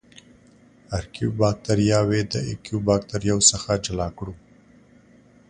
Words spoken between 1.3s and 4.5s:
باکتریاوې د ایو باکتریاوو څخه جلا کړو.